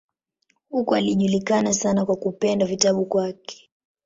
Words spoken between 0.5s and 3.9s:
Huko alijulikana sana kwa kupenda vitabu kwake.